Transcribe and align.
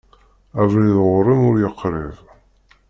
Abrid 0.61 0.97
ɣur-m 1.05 1.41
ur 1.49 1.55
yeqrib. 1.59 2.15